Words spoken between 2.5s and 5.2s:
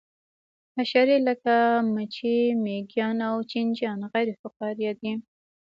مېږیان او چینجیان غیر فقاریه دي